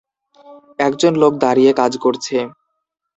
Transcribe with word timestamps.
একজন 0.79 1.13
লোক 1.21 1.33
দাঁড়িয়ে 1.43 1.71
কাজ 1.73 1.93
করছে। 2.03 2.37